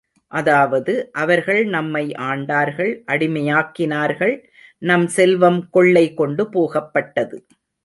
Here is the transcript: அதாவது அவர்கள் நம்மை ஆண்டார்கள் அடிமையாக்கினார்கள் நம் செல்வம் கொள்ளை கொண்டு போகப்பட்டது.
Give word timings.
அதாவது 0.31 0.93
அவர்கள் 1.13 1.65
நம்மை 1.65 2.03
ஆண்டார்கள் 2.29 2.91
அடிமையாக்கினார்கள் 3.07 4.35
நம் 4.81 5.07
செல்வம் 5.07 5.61
கொள்ளை 5.69 6.05
கொண்டு 6.13 6.45
போகப்பட்டது. 6.49 7.37